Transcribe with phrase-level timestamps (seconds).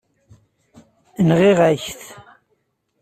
[1.27, 2.01] Nɣiɣ-ak-t.